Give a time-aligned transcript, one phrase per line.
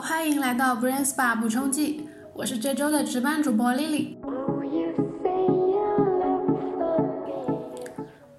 [0.00, 4.16] 欢迎来到 Brain Spa 补充剂，我是这周的值班主播 Lily。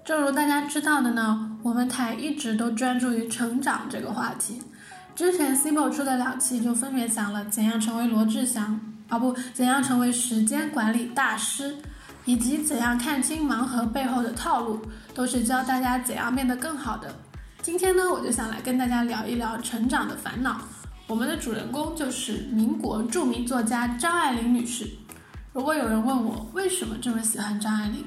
[0.05, 4.61] 正如大家知道的呢，我们台一直都专注于成长这个话题。
[5.13, 8.79] 之前 Cibo 出的两期就分别讲了怎样成为罗志祥，
[9.09, 11.75] 啊不，怎样成为时间管理大师，
[12.23, 14.79] 以及怎样看清盲盒背后的套路，
[15.13, 17.13] 都是教大家怎样变得更好的。
[17.61, 20.61] 今天呢，我就想来跟大家聊一聊成长的烦恼。
[21.09, 24.87] 我们的主人公就是民国著名作家张爱玲女士。
[25.51, 28.05] 如果有人问我为什么这么喜欢张爱玲，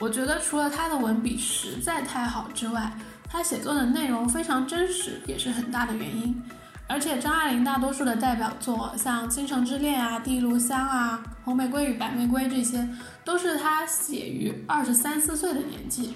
[0.00, 2.92] 我觉得除了她的文笔实在太好之外，
[3.28, 6.42] 她写作的内容非常真实，也是很大的原因。
[6.88, 12.84] 而且张爱玲大多数的代表作，像《倾城之恋》啊、《第一炉香》啊、《红玫瑰与白玫瑰》这些，
[13.24, 16.14] 都是她写于二十三四岁的年纪，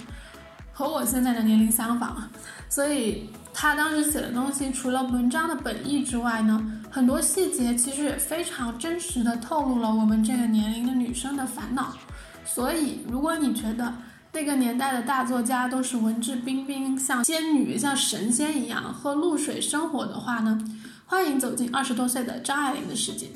[0.73, 2.29] 和我现在的年龄相仿，
[2.69, 3.31] 所以。
[3.57, 11.95] 他当时写的东西，除了文章的本意之外呢，很多细节其实也非常真实的透露了我们这个年龄的女生的烦恼。
[12.45, 13.95] 所以，如果你觉得
[14.33, 20.59] 那个年代的大作家都是文质彬彬，像仙女、像神仙一样喝露水生活的话呢，
[21.07, 23.29] 欢迎走进二十多岁的张爱玲的世界。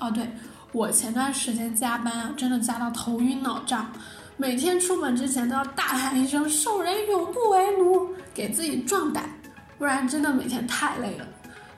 [0.00, 0.30] 哦，对
[0.72, 3.92] 我前段时间加班啊，真的加到头晕脑胀。
[4.36, 9.30] 每天出门之前都要大喊一声“受人永不为奴”，给自己壮胆，
[9.78, 11.26] 不然真的每天太累了。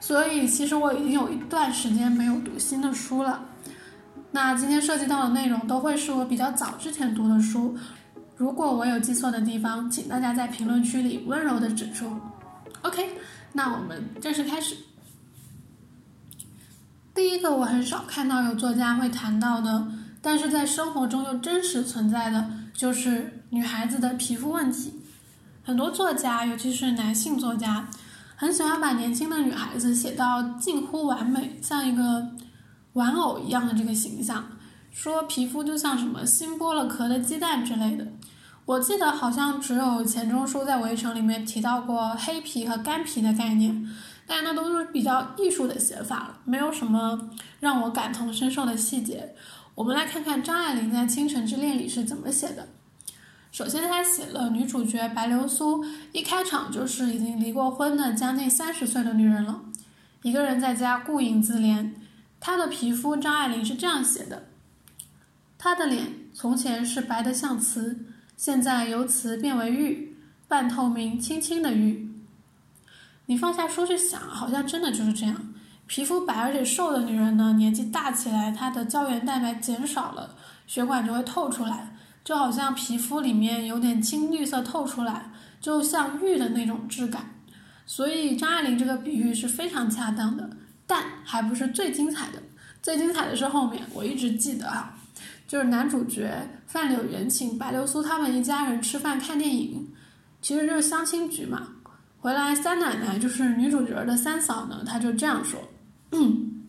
[0.00, 3.44] 所以其实我已经有一段时间没有读新的书了。
[4.30, 7.76] 那今天涉及到的内容都会是我比较早之前读的书，
[8.36, 12.18] 如果我有记错的地方，请大家在评论区里温柔的指出。
[12.82, 13.10] OK，
[13.52, 14.76] 那我们正式开始。
[17.14, 19.86] 第一个我很少看到有作家会谈到的。
[20.22, 24.92] 但是在生活中又真实存在的就是女孩子的皮肤问题，
[25.66, 27.88] 很多作家，尤其是男性作家，
[28.36, 32.24] 很喜欢把年轻的女孩子写到近乎完美，像一个
[32.92, 34.44] 玩偶一样的这个形象，
[34.92, 38.06] 说皮肤就像什么新剥了壳的鸡蛋之类的。
[38.64, 43.92] 我记得好像只有钱钟书在《围城》里面提到过黑皮和干皮的概念，
[44.24, 47.28] 但那都是比较艺术的写法了，没有什么
[47.58, 49.34] 让我感同身受的细节。
[49.74, 52.68] 我们来看看张爱玲在《倾城之恋》里是怎么写的。
[53.56, 59.58] 首先，她写了女主角白流苏，一开场就是已经离过婚的将近三十岁的女人了，
[60.20, 61.90] 一个人在家顾影自怜。
[62.38, 64.48] 她的皮肤，张爱玲是这样写的：
[65.56, 67.98] 她的脸从前是白的像瓷，
[68.36, 70.14] 现在由瓷变为玉，
[70.46, 72.12] 半透明、轻轻的玉。
[73.24, 75.54] 你放下书去想，好像真的就是这样。
[75.86, 80.34] 皮肤白而且瘦的女人呢，年纪大起来，她的胶原蛋白减少了，
[80.66, 87.24] 血管就会透出来，就好像皮肤里面有点青绿色透出来，就像玉的那种质感。
[87.86, 90.50] 所以张爱玲这个比喻是非常恰当的，
[90.88, 92.42] 但还不是最精彩的，
[92.82, 94.92] 最精彩的是后面，我一直记得哈，
[95.46, 96.28] 就是男主角
[96.66, 99.86] 范柳原请白流苏他们一家人吃饭看电影，
[100.42, 101.68] 其实就是相亲局嘛。
[102.18, 105.60] 回来三奶奶就是女主角的三嫂呢，她就这样说。
[106.10, 106.64] 嗯，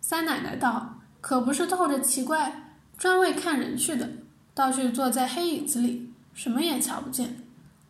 [0.00, 4.08] 三奶奶道：“可不是透着奇怪，专为看人去的，
[4.56, 7.36] 倒去坐在黑影子里，什么也瞧不见。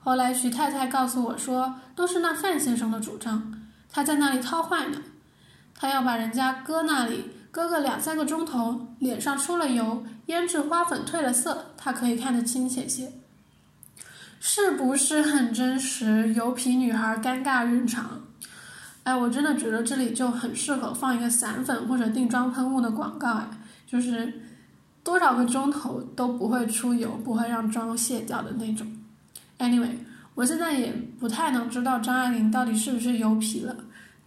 [0.00, 3.54] 后来徐太太告诉我说，都是那范先生的主张，
[3.88, 5.00] 他在那里掏坏呢。
[5.76, 13.12] 他要把人家搁那里，搁个两三个钟头，脸上出了油，胭脂花粉褪了色，他可以看得清切些。
[14.40, 16.34] 是不是很真实？
[16.34, 18.22] 油皮女孩尴尬日常。”
[19.04, 23.48] 哎，我真的觉得这里就很适合放一个散粉或者定妆喷雾的广告，哎，
[23.86, 24.32] 就是
[25.06, 28.84] 多少个钟头都不会出油，不会让妆卸掉的那种。
[29.56, 29.92] Anyway，
[30.34, 33.76] 我现在也不太能知道张爱玲到底是不是油皮了，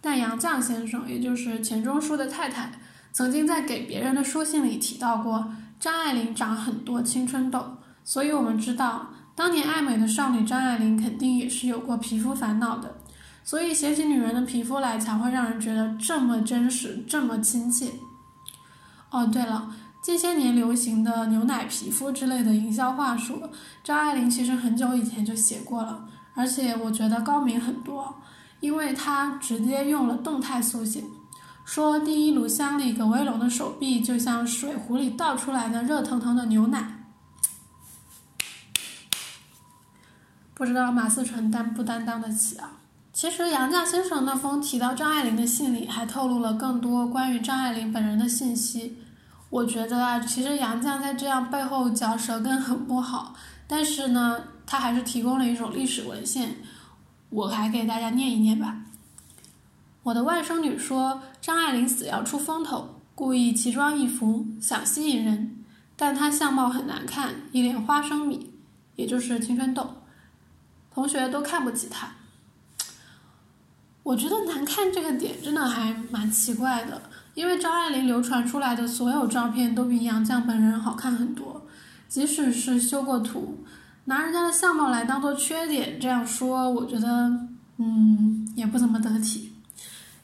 [0.00, 2.72] 但杨绛先生，也就是钱钟书的太太，
[3.12, 12.96] 曾经在给别人的书信里提到过张爱玲长很多青春痘，所以我们知道当年爱美的少女张爱玲肯定也是有过皮肤烦恼的。
[13.44, 17.90] 所以写起女人的皮肤来，才会让人觉得这么真实，这么亲切。
[19.10, 23.42] 哦，对了，近些年流行的牛奶皮肤之类的营销话术，
[23.84, 28.16] 张爱玲其实很久以前就写过了，而且我觉得高明很多，
[28.60, 31.04] 因为她直接用了动态速写，
[31.66, 36.96] 说第一炉香里葛威龙的手臂就像水壶里倒出来的热腾腾的牛奶。
[40.54, 42.72] 不知道马思纯担不担当得起啊？
[43.12, 48.96] 其实杨绛先生那封提到张爱玲的信里，还透露了更多关于张爱玲本人的信息。
[49.50, 53.34] 我觉得啊，其实杨绛在这样背后嚼舌根很不好，
[53.66, 56.56] 但是呢，他还是提供了一种历史文献，
[57.30, 58.82] 我还给大家念一念吧。
[60.04, 65.64] 我的外甥女说张爱玲死要出风头，故意奇装异服想吸引人，
[65.96, 68.54] 但她相貌很难看，一脸花生米，
[68.94, 69.96] 也就是青春痘，
[70.94, 72.12] 同学都看不起她。
[74.04, 77.02] 我觉得难看这个点真的还蛮奇怪的，
[77.34, 81.66] 因为张爱玲流传出来的所有照片都比杨绛本人好看很多，
[82.08, 83.64] 即使是修过图，
[84.06, 87.30] 拿人家的相貌来当做缺点这样说，我觉得
[87.78, 89.52] 嗯也不怎么得体。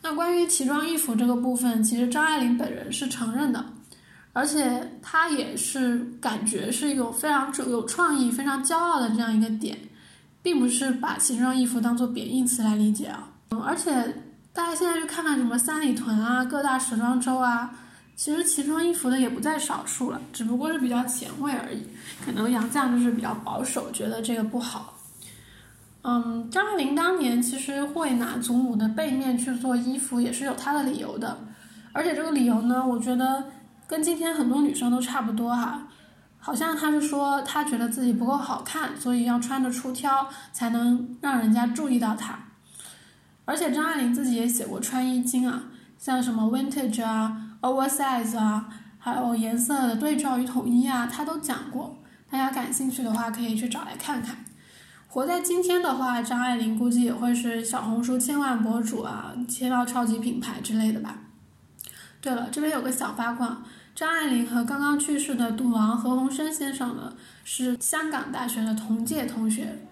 [0.02, 3.64] 那关于奇装异服这个部分，其实张爱玲本人是承认的，
[4.32, 9.76] 而且她也是感觉是一种非常有创意、非常骄傲的这样一个点，
[10.42, 13.28] 并不是把奇装异服当做贬义词来理解啊。
[13.64, 14.22] 而且
[14.56, 17.70] 大家现在去看看什么三里屯啊、各大时装周啊，
[18.16, 21.86] 其实奇装异服的也不在少数了，只不过是比较前卫而已。
[22.24, 24.94] 可能杨绛就是比较保守，觉得这个不好。
[26.00, 31.36] 嗯，张爱玲当年其实会拿祖母的背面去做衣服，也是有她的理由的。
[31.92, 33.44] 而且这个理由呢，我觉得
[33.86, 35.86] 跟今天很多女生都差不多哈。
[36.38, 42.38] 好像她是说她觉得自己不够好看，所以要穿的出挑，才能让人家注意到她。
[43.46, 45.62] 而且张爱玲自己也写过穿衣经啊，
[45.96, 51.96] 像什么 vintage 啊、oversize 啊，还有颜色的对照与统一啊，她都讲过。
[52.28, 54.44] 大家感兴趣的话，可以去找来看看。
[55.08, 61.20] 活在今天的话，张爱玲估计也会是小红书千万博主啊，切到超级品牌之类的吧。
[62.20, 63.62] 对了，这边有个小八卦，
[63.94, 67.14] 张爱玲和刚刚去世的赌王何鸿燊先生呢，
[67.44, 69.85] 是香港大学的同届同学。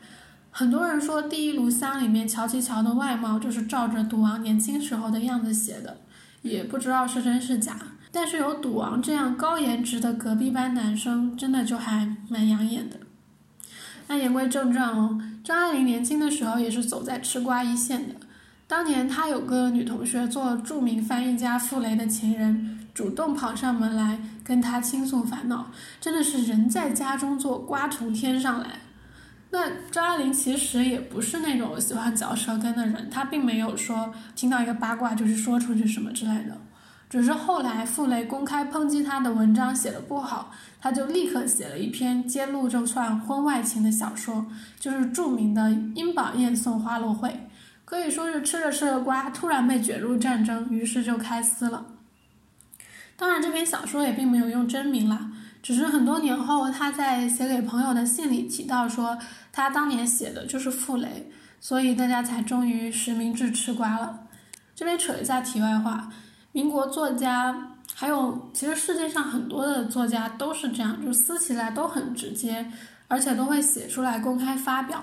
[0.56, 5.96] 很多人说《第一炉香》里面乔其乔的外貌就是照着赌王年轻时候的样子写的，
[6.42, 7.76] 也不知道是真是假。
[8.12, 12.98] 但是有赌王这样高颜值的隔壁班男生，真的就还蛮养眼的。
[14.06, 18.14] 那言归正传哦，张爱玲年轻的时候也是走在吃瓜一线的。
[18.68, 28.78] 当年她有个女同学做著名翻译家傅雷的情人，主动跑上门来跟她倾诉烦恼，真的是人在家中坐，瓜从天上来。
[29.56, 36.60] 那张爱玲其实也不是那种喜欢嚼舌根的人，她并没有说听到一个八卦就是说出去什么之类的，
[37.08, 44.44] 只是后来傅雷公开抨击她的文章写的不好，她就立刻写了一篇揭露这串婚外情的小说，
[44.80, 45.62] 就是著名的
[45.94, 47.28] 《殷宝燕送花落会》，
[47.84, 51.86] 可以说是吃着吃着瓜，突然被卷入战争，于是就开撕了。
[53.16, 55.30] 当然，这篇小说也并没有用真名啦。
[55.64, 59.16] 只是很多年后，他在写给朋友的信里提到说，
[59.50, 64.20] 他当年写的就是傅雷，所以大家才终于实名制吃瓜了。
[64.74, 66.12] 这边扯一下题外话，
[66.52, 72.70] 民国作家还有其实世界上很多的作家都是这样，就撕起来都很直接，
[73.08, 75.02] 而且都会写出来公开发表，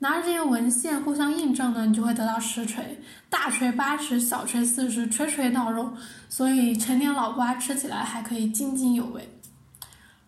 [0.00, 5.94] 拿着这些文献互相印证呢，你就会得到实锤，大锤八十，小锤四十，锤锤到肉，
[6.28, 9.33] 所以陈年老瓜吃起来还可以津津有味。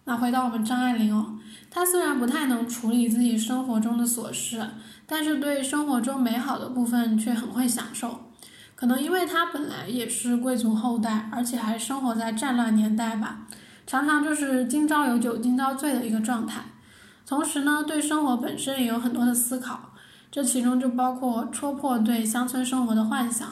[0.09, 1.37] 那回到我们张爱玲哦，
[1.69, 4.65] 她虽然不太能处理自己生活中的琐事，
[5.05, 8.21] 但是对生活中美好的部分却很会享受。
[8.77, 13.49] 可能因为她本来也是贵族后代，而且还生活在战乱年代吧，
[13.85, 16.63] 常常就是今朝有酒今朝醉的一个状态。
[17.27, 19.93] 同时呢，对生活本身也有很多的思考，
[20.31, 23.49] 这其中就包括戳破对乡村生活的幻想。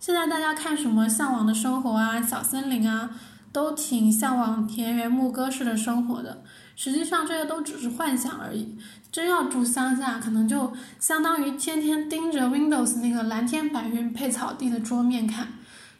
[0.00, 3.10] 现在大家看什么《向往的生活》啊，《小森林》啊。
[3.56, 6.42] 都挺向往田园牧歌式的生活的，
[6.76, 8.76] 实际上这些都只是幻想而已。
[9.10, 15.48] 真要住乡下，可能就相当于天天盯着 Windows 那个蓝天白云配草地的桌面看。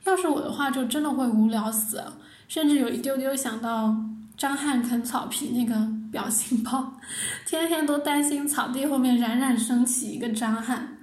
[0.05, 2.05] 要是我的话，就真的会无聊死，
[2.47, 3.97] 甚至有一丢丢想到
[4.37, 6.93] 张翰啃草皮那个表情包，
[7.47, 10.99] 天天都担心草地后面冉冉升起一个张翰。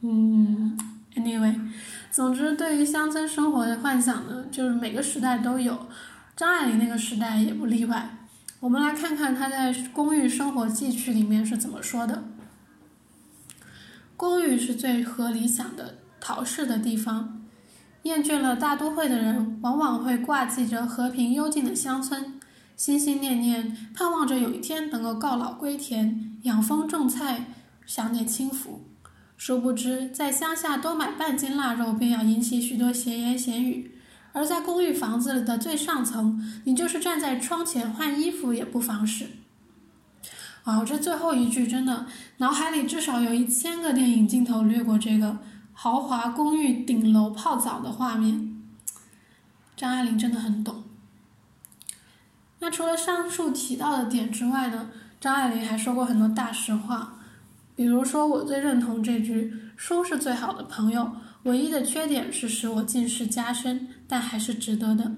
[0.00, 0.76] 嗯
[1.14, 1.54] ，Anyway。
[2.10, 5.86] 总之，对于乡村生活的幻想呢，就是每个时代都有，
[6.36, 8.18] 张爱玲那个时代也不例外。
[8.58, 12.24] 我们来看看她在《公寓生活记趣》里面是怎么说的
[14.18, 17.40] ：“公寓是最合理想的逃世的地方。
[18.02, 22.40] 厌倦了大都会的人，往往会挂记着和平幽静的乡村，
[22.76, 27.46] 心心念念，盼望着有一天能够告老归田，养蜂种菜，
[27.86, 28.84] 享点清福。”
[29.40, 33.90] 殊不知，在乡下多买半斤腊肉，便要引起许多闲言闲语；
[34.34, 39.28] 而在公寓房子的最上层，你就是站在窗前换衣服也不妨事。
[40.64, 42.04] 啊，这最后一句真的，
[42.36, 45.38] 脑海里至少有一千个电影镜头掠过这个
[45.72, 48.62] 豪华公寓顶楼泡澡的画面。
[49.74, 50.84] 张爱玲真的很懂。
[52.58, 57.16] 那除了上述提到的点之外呢，张爱玲还说过很多大实话。
[57.80, 61.12] 比如说，我最认同这句“书是最好的朋友”，
[61.44, 65.10] 唯一的缺点是使我近视加深，但还是值得的。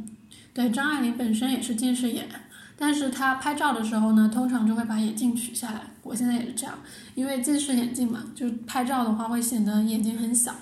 [0.55, 2.29] 对，张爱玲本身也是近视眼，
[2.77, 5.91] 但是她拍照的时候呢，通常就会把眼镜取下来。
[6.05, 6.79] 我现在也是这样，
[7.17, 10.55] 因为近视眼镜嘛，就拍照的话会显得眼睛很小。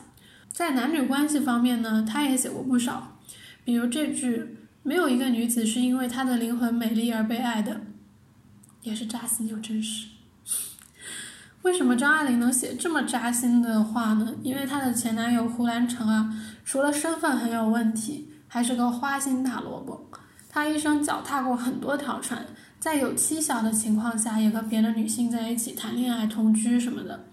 [0.49, 3.19] 在男女关系方面呢，她也写过不少，
[3.63, 7.83] 比如这句“没有一个女子是因为她的灵魂美丽而被爱的”，
[8.81, 10.07] 也是扎心又真实。
[11.63, 14.35] 为什么张爱玲能写这么扎心的话呢？
[14.43, 18.27] 因为她的前男友胡兰成啊，除了身份很有问题。
[18.53, 20.11] 还是个花心大萝卜，
[20.49, 22.45] 他一生脚踏过很多条船，
[22.81, 27.27] 在有妻小的情况下，也和别的女性在一起谈恋爱、同居什么的。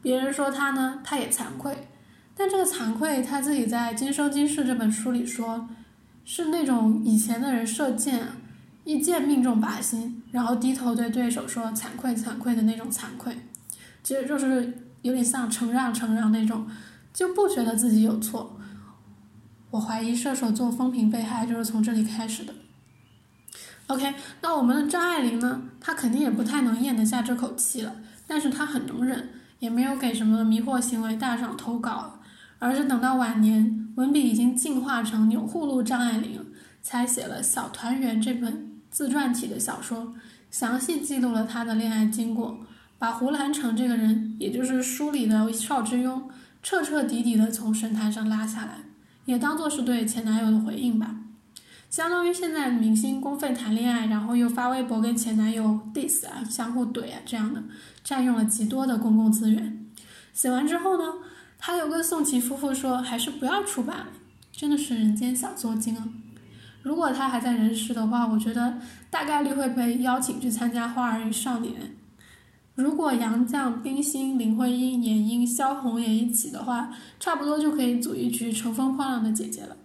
[0.00, 1.88] 别人说他呢，他也惭愧，
[2.36, 5.68] 但这个惭愧他自己在《今生今世》这本书里说，
[6.24, 8.28] 是那种以前的人射箭，
[8.84, 13.36] 一箭命中靶心，然后低头对对手说惭愧惭愧的那种惭愧，
[14.02, 16.66] 其实就是有点像承让承让那种，
[17.12, 18.58] 就不觉得自己有错。
[19.70, 22.54] 我怀疑射手座风评被害就是从这里开始的。
[23.86, 25.62] OK，那我们的张爱玲呢？
[25.80, 32.20] 她肯定也不太能咽得下这口气了，但是她很能忍，也没有给什么迷惑行为大赏投稿，
[32.58, 36.46] 而是等到晚年文笔已经进化成钮祜禄张爱玲，
[36.82, 40.14] 才写了《小团圆》这本自传体的小说，
[40.50, 42.60] 详细记录了她的恋爱经过，
[43.02, 46.22] 把胡兰成这个人，也就是书里的邵之庸，
[46.62, 48.76] 彻彻底底的从神坛上拉下来。
[49.24, 51.16] 也当做是对前男友的回应吧，
[51.90, 57.60] 相当于现在明星公费谈恋爱，然后又发微博跟前男友 diss 啊，相互怼啊这样的，
[58.04, 59.84] 占用了极多的公共资源。
[60.32, 61.12] 写完之后呢，
[61.58, 64.06] 他又跟宋琦夫妇说，还是不要出版了，
[64.52, 66.08] 真的是人间小作精啊。
[66.82, 68.78] 如果他还在人世的话，我觉得
[69.10, 71.74] 大概率会被邀请去参加《花儿与少年》。
[72.74, 79.76] 如果杨绛、冰心、林徽因、闫英、萧红也一起的话，差不多就可以组一局乘风破浪的姐姐了。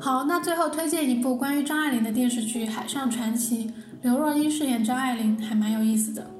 [0.00, 3.68] 好，那最后推荐一部关于张爱玲的电视剧《海上传奇》，
[4.00, 6.30] 刘若英饰演张爱玲，还蛮有意思的。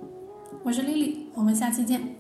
[0.63, 2.16] 我是 Lily，我们下期见。